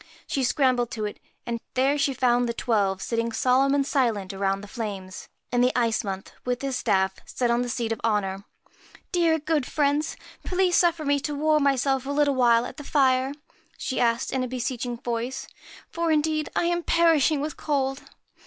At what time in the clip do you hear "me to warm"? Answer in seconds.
11.05-11.61